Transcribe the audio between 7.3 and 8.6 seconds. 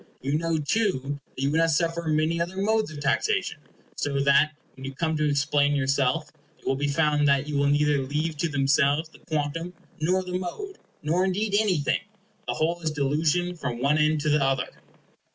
you will neither leave to